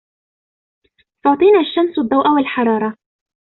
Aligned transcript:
تعطينا 1.23 1.59
الشمسُ 1.61 1.99
الضوءَ 1.99 2.27
والحرارةَ. 2.29 2.97